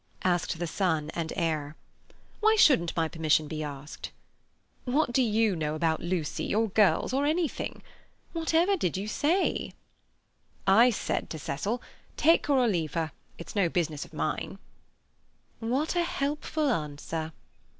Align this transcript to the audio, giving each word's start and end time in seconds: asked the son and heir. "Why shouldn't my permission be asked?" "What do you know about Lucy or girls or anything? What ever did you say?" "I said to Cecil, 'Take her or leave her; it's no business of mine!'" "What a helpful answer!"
asked 0.23 0.57
the 0.57 0.65
son 0.65 1.11
and 1.13 1.31
heir. 1.35 1.75
"Why 2.39 2.55
shouldn't 2.55 2.97
my 2.97 3.07
permission 3.07 3.47
be 3.47 3.61
asked?" 3.63 4.09
"What 4.85 5.13
do 5.13 5.21
you 5.21 5.55
know 5.55 5.75
about 5.75 6.01
Lucy 6.01 6.55
or 6.55 6.69
girls 6.69 7.13
or 7.13 7.23
anything? 7.27 7.83
What 8.33 8.51
ever 8.55 8.75
did 8.75 8.97
you 8.97 9.07
say?" 9.07 9.73
"I 10.65 10.89
said 10.89 11.29
to 11.29 11.37
Cecil, 11.37 11.83
'Take 12.17 12.47
her 12.47 12.55
or 12.55 12.67
leave 12.67 12.95
her; 12.95 13.11
it's 13.37 13.55
no 13.55 13.69
business 13.69 14.03
of 14.03 14.11
mine!'" 14.11 14.57
"What 15.59 15.95
a 15.95 16.01
helpful 16.01 16.71
answer!" 16.71 17.31